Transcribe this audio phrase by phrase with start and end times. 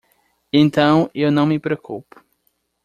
[0.51, 2.25] Então eu não me preocupo